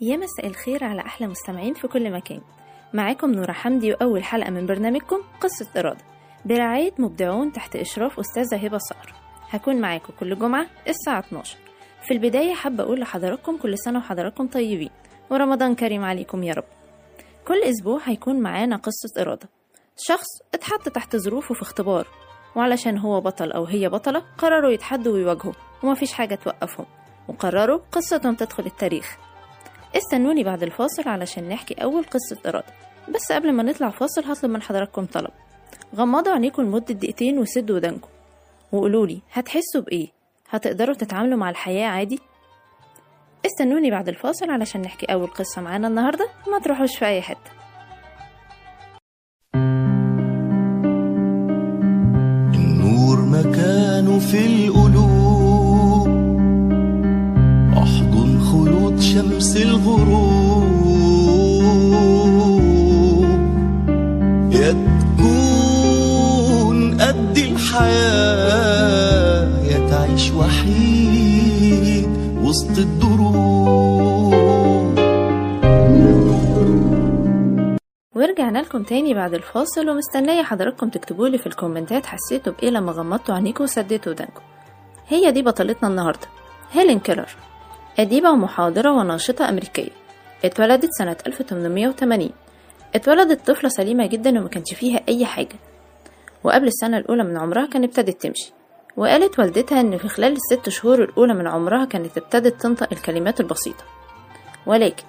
يا 0.00 0.16
مساء 0.16 0.46
الخير 0.46 0.84
على 0.84 1.00
أحلى 1.00 1.26
مستمعين 1.26 1.74
في 1.74 1.88
كل 1.88 2.12
مكان. 2.12 2.40
معاكم 2.94 3.30
نورة 3.32 3.52
حمدي 3.52 3.92
وأول 3.92 4.24
حلقة 4.24 4.50
من 4.50 4.66
برنامجكم 4.66 5.16
قصة 5.40 5.68
إرادة 5.76 6.00
برعاية 6.44 6.92
مبدعون 6.98 7.52
تحت 7.52 7.76
إشراف 7.76 8.18
أستاذة 8.18 8.64
هبة 8.66 8.78
صقر. 8.78 9.14
هكون 9.50 9.80
معاكم 9.80 10.12
كل 10.20 10.38
جمعة 10.38 10.66
الساعة 10.88 11.18
12 11.18 11.56
في 12.06 12.14
البداية 12.14 12.54
حابة 12.54 12.82
أقول 12.84 13.00
لحضراتكم 13.00 13.56
كل 13.56 13.78
سنة 13.78 13.98
وحضراتكم 13.98 14.46
طيبين 14.48 14.90
ورمضان 15.30 15.74
كريم 15.74 16.04
عليكم 16.04 16.42
يا 16.42 16.54
رب. 16.54 16.64
كل 17.48 17.62
أسبوع 17.62 18.00
هيكون 18.04 18.40
معانا 18.40 18.76
قصة 18.76 19.22
إرادة. 19.22 19.48
شخص 19.98 20.26
اتحط 20.54 20.88
تحت 20.88 21.16
ظروفه 21.16 21.54
في 21.54 21.62
اختبار 21.62 22.06
وعلشان 22.56 22.98
هو 22.98 23.20
بطل 23.20 23.52
أو 23.52 23.64
هي 23.64 23.88
بطلة 23.88 24.22
قرروا 24.38 24.70
يتحدوا 24.70 25.12
ويواجهوا 25.14 25.52
ومفيش 25.82 26.12
حاجة 26.12 26.34
توقفهم 26.34 26.86
وقرروا 27.28 27.80
قصتهم 27.92 28.34
تدخل 28.34 28.66
التاريخ. 28.66 29.16
استنوني 29.96 30.44
بعد 30.44 30.62
الفاصل 30.62 31.08
علشان 31.08 31.48
نحكي 31.48 31.74
أول 31.74 32.04
قصة 32.04 32.38
إرادة. 32.46 32.72
بس 33.14 33.32
قبل 33.32 33.52
ما 33.52 33.62
نطلع 33.62 33.90
فاصل 33.90 34.24
هطلب 34.24 34.50
من 34.50 34.62
حضراتكم 34.62 35.04
طلب. 35.04 35.30
غمضوا 35.96 36.32
عينيكم 36.32 36.62
لمدة 36.62 36.94
دقيقتين 36.94 37.38
وسدوا 37.38 37.76
ودانكم. 37.76 38.08
وقولولي 38.72 39.20
هتحسوا 39.32 39.80
بإيه؟ 39.80 40.08
هتقدروا 40.50 40.94
تتعاملوا 40.94 41.38
مع 41.38 41.50
الحياة 41.50 41.86
عادي؟ 41.88 42.18
استنوني 43.46 43.90
بعد 43.90 44.08
الفاصل 44.08 44.50
علشان 44.50 44.80
نحكي 44.80 45.06
أول 45.06 45.26
قصة 45.26 45.62
معانا 45.62 45.88
النهاردة. 45.88 46.28
ما 46.52 46.58
تروحوش 46.58 46.98
في 46.98 47.06
أي 47.06 47.22
حتة. 47.22 47.50
النور 52.54 53.20
مكانه 53.24 54.18
في 54.18 54.46
القلوب 54.46 54.85
شمس 59.36 59.56
الغروب. 59.56 60.64
يا 64.52 64.72
تكون 65.18 66.78
قد 67.00 67.38
الحياة 67.38 68.84
يا 69.64 69.90
تعيش 69.90 70.30
وحيد 70.30 72.08
وسط 72.42 72.78
الدروب. 72.78 73.36
ورجعنا 78.14 78.58
لكم 78.58 78.82
تاني 78.82 79.14
بعد 79.14 79.34
الفاصل 79.34 79.88
ومستنية 79.88 80.42
حضراتكم 80.42 80.88
تكتبولي 80.88 81.38
في 81.38 81.46
الكومنتات 81.46 82.06
حسيتوا 82.06 82.52
بإيه 82.52 82.70
لما 82.70 82.92
غمضتوا 82.92 83.34
عينيكم 83.34 83.64
وسديتوا 83.64 84.12
ودانكم. 84.12 84.42
هي 85.08 85.30
دي 85.32 85.42
بطلتنا 85.42 85.88
النهاردة 85.88 86.26
هيلين 86.72 86.98
كيلر. 86.98 87.28
أديبة 87.98 88.30
ومحاضرة 88.30 88.92
وناشطة 88.92 89.48
أمريكية. 89.48 89.90
اتولدت 90.44 90.88
سنة 90.98 91.16
1880 91.26 92.30
اتولدت 92.94 93.50
طفلة 93.50 93.68
سليمة 93.68 94.06
جدا 94.06 94.30
وما 94.30 94.48
كانش 94.48 94.74
فيها 94.74 95.00
أي 95.08 95.26
حاجة. 95.26 95.56
وقبل 96.44 96.66
السنة 96.66 96.98
الأولى 96.98 97.24
من 97.24 97.36
عمرها 97.36 97.66
كانت 97.66 97.98
ابتدت 97.98 98.22
تمشي. 98.22 98.52
وقالت 98.96 99.38
والدتها 99.38 99.80
إن 99.80 99.98
في 99.98 100.08
خلال 100.08 100.32
الست 100.32 100.68
شهور 100.68 101.04
الأولى 101.04 101.34
من 101.34 101.46
عمرها 101.46 101.84
كانت 101.84 102.18
ابتدت 102.18 102.62
تنطق 102.62 102.88
الكلمات 102.92 103.40
البسيطة. 103.40 103.84
ولكن 104.66 105.04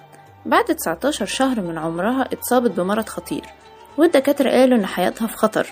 بعد 0.46 0.64
19 0.64 1.26
شهر 1.26 1.60
من 1.60 1.78
عمرها 1.78 2.22
اتصابت 2.32 2.70
بمرض 2.70 3.08
خطير. 3.08 3.44
والدكاترة 3.98 4.50
قالوا 4.50 4.78
إن 4.78 4.86
حياتها 4.86 5.26
في 5.26 5.36
خطر 5.36 5.66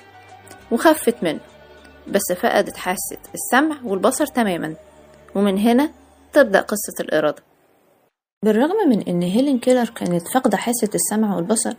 وخفت 0.71 1.23
منه. 1.23 1.41
بس 2.09 2.33
فقدت 2.33 2.77
حاسة 2.77 3.19
السمع 3.35 3.77
والبصر 3.85 4.27
تماما. 4.27 4.75
ومن 5.35 5.59
هنا 5.59 5.91
تبدأ 6.37 6.61
قصة 6.61 6.95
الإرادة. 7.01 7.43
بالرغم 8.45 8.89
من 8.89 9.03
إن 9.03 9.23
هيلين 9.23 9.59
كيلر 9.59 9.89
كانت 9.89 10.29
فاقدة 10.35 10.57
حاسة 10.57 10.89
السمع 10.95 11.37
والبصر 11.37 11.75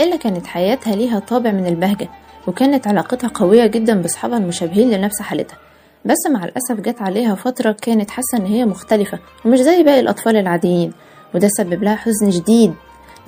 إلا 0.00 0.16
كانت 0.16 0.46
حياتها 0.46 0.96
ليها 0.96 1.18
طابع 1.18 1.50
من 1.50 1.66
البهجة 1.66 2.08
وكانت 2.48 2.88
علاقتها 2.88 3.28
قوية 3.34 3.66
جدا 3.66 4.02
بأصحابها 4.02 4.38
المشابهين 4.38 4.90
لنفس 4.90 5.22
حالتها. 5.22 5.58
بس 6.04 6.16
مع 6.30 6.44
الأسف 6.44 6.80
جت 6.80 7.02
عليها 7.02 7.34
فترة 7.34 7.72
كانت 7.82 8.10
حاسة 8.10 8.38
إن 8.38 8.46
هي 8.46 8.64
مختلفة 8.64 9.18
ومش 9.44 9.58
زي 9.58 9.82
باقي 9.82 10.00
الأطفال 10.00 10.36
العاديين 10.36 10.92
وده 11.34 11.48
سبب 11.48 11.82
لها 11.82 11.94
حزن 11.96 12.30
شديد 12.30 12.74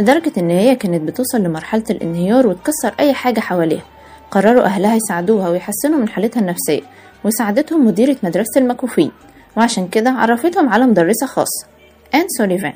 لدرجة 0.01 0.33
إن 0.39 0.51
هي 0.51 0.77
كانت 0.77 1.03
بتوصل 1.09 1.39
لمرحلة 1.41 1.85
الانهيار 1.91 2.47
وتكسر 2.47 2.95
أي 3.01 3.15
حاجة 3.15 3.41
حواليها. 3.41 3.85
قرروا 4.31 4.65
أهلها 4.65 4.95
يساعدوها 4.97 5.49
ويحسنوا 5.49 5.99
من 5.99 6.09
حالتها 6.09 6.41
النفسية 6.41 6.83
وساعدتهم 7.25 7.87
مديرة 7.87 8.17
مدرسة 8.23 8.61
المكفوفين 8.61 9.11
وعشان 9.57 9.89
كده 9.89 10.11
عرفتهم 10.11 10.69
على 10.69 10.87
مدرسة 10.87 11.27
خاصة. 11.27 11.67
آن 12.15 12.29
سوليفان 12.39 12.73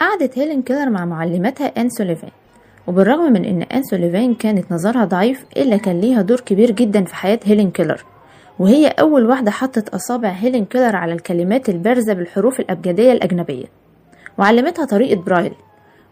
قعدت 0.00 0.38
هيلين 0.38 0.62
كيلر 0.62 0.90
مع 0.90 1.04
معلمتها 1.04 1.66
آن 1.66 1.88
سوليفان 1.88 2.30
وبالرغم 2.86 3.32
من 3.32 3.44
إن 3.44 3.62
آن 3.62 3.82
سوليفان 3.82 4.34
كانت 4.34 4.72
نظرها 4.72 5.04
ضعيف 5.04 5.44
إلا 5.56 5.76
كان 5.76 6.00
ليها 6.00 6.22
دور 6.22 6.40
كبير 6.40 6.70
جدا 6.70 7.04
في 7.04 7.14
حياة 7.14 7.40
هيلين 7.44 7.70
كيلر 7.70 8.04
وهي 8.58 8.86
أول 8.88 9.26
واحدة 9.26 9.50
حطت 9.50 9.88
أصابع 9.88 10.28
هيلين 10.28 10.64
كيلر 10.64 10.96
على 10.96 11.12
الكلمات 11.12 11.68
البارزة 11.68 12.12
بالحروف 12.12 12.60
الأبجدية 12.60 13.12
الأجنبية. 13.12 13.64
وعلمتها 14.38 14.84
طريقة 14.84 15.20
برايل 15.22 15.52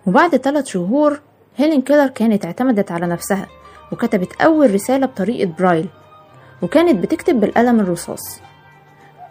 وبعد 0.06 0.36
ثلاث 0.36 0.66
شهور 0.66 1.20
هيلين 1.56 1.82
كيلر 1.82 2.06
كانت 2.06 2.44
اعتمدت 2.44 2.92
على 2.92 3.06
نفسها 3.06 3.46
وكتبت 3.92 4.42
أول 4.42 4.74
رسالة 4.74 5.06
بطريقة 5.06 5.50
برايل 5.58 5.88
وكانت 6.62 7.02
بتكتب 7.02 7.40
بالقلم 7.40 7.80
الرصاص. 7.80 8.40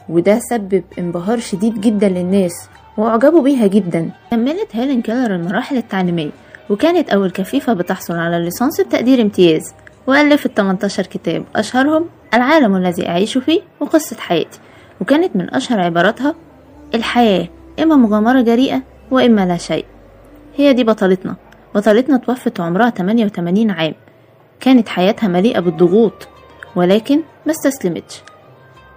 وده 0.09 0.40
سبب 0.50 0.84
انبهار 1.00 1.40
شديد 1.40 1.81
جدا 1.81 2.09
للناس 2.09 2.53
وأعجبوا 2.97 3.41
بيها 3.41 3.68
جدا. 3.68 4.12
كملت 4.31 4.68
هيلين 4.75 5.02
كيلر 5.02 5.36
المراحل 5.36 5.78
التعليمية 5.78 6.30
وكانت 6.69 7.09
أول 7.09 7.31
كفيفة 7.31 7.74
بتحصل 7.74 8.14
على 8.14 8.38
الليسانس 8.38 8.81
بتقدير 8.81 9.22
امتياز 9.22 9.74
وألفت 10.08 10.58
18 10.58 11.03
كتاب 11.08 11.44
أشهرهم 11.56 12.06
العالم 12.34 12.75
الذي 12.75 13.08
أعيش 13.08 13.38
فيه 13.38 13.62
وقصة 13.80 14.18
حياتي 14.19 14.59
وكانت 15.02 15.36
من 15.36 15.53
أشهر 15.53 15.80
عباراتها 15.80 16.35
الحياة 16.96 17.47
إما 17.84 17.96
مغامرة 17.96 18.41
جريئة 18.41 18.81
وإما 19.12 19.46
لا 19.46 19.58
شيء. 19.58 19.85
هي 20.56 20.74
دي 20.74 20.84
بطلتنا. 20.84 21.35
بطلتنا 21.75 22.18
توفت 22.18 22.59
وعمرها 22.59 22.90
88 22.90 23.72
عام. 23.72 23.94
كانت 24.59 24.90
حياتها 24.90 25.28
مليئة 25.28 25.59
بالضغوط 25.59 26.28
ولكن 26.75 27.20
ما 27.46 27.52
استسلمتش. 27.52 28.22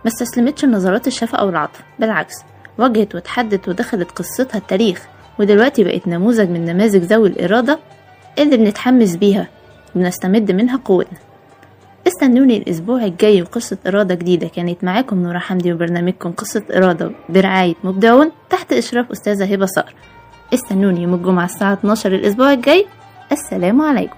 ما 0.05 0.11
استسلمتش 0.11 0.65
لنظرات 0.65 1.07
الشفقة 1.07 1.45
والعطف 1.47 1.81
بالعكس 1.99 2.35
واجهت 2.79 3.15
وتحدت 3.15 3.69
ودخلت 3.69 4.11
قصتها 4.11 4.59
التاريخ 4.59 5.07
ودلوقتي 5.39 5.85
بقت 5.85 6.09
نموذج 6.09 6.51
من 6.51 6.65
نماذج 6.65 7.03
ذوي 7.03 7.29
الإرادة 7.29 7.79
اللي 8.39 8.57
بنتحمس 8.57 9.17
بيها 9.17 9.49
وبنستمد 9.95 10.53
منها 10.53 10.81
قوتنا. 10.85 11.19
استنوني 12.07 12.57
الأسبوع 12.57 13.05
الجاي 13.05 13.43
وقصة 13.43 13.79
إرادة 13.87 14.15
جديدة 14.15 14.49
كانت 14.49 14.85
معاكم 14.85 15.23
نورة 15.23 15.39
حمدي 15.39 15.73
وبرنامجكم 15.73 16.33
قصة 16.33 16.63
إرادة 16.77 17.11
برعاية 17.29 17.75
مبدعون 17.85 18.31
تحت 18.51 18.73
إشراف 18.73 19.11
أستاذة 19.11 19.53
هبة 19.53 19.67
صقر. 19.67 19.95
استنوني 20.55 21.03
يوم 21.03 21.15
الجمعة 21.15 21.45
الساعة 21.45 21.73
12 21.73 22.15
الأسبوع 22.15 22.53
الجاي. 22.53 22.87
السلام 23.33 23.83
عليكم. 23.83 24.17